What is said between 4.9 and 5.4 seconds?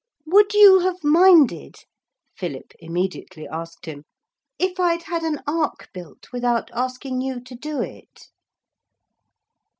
had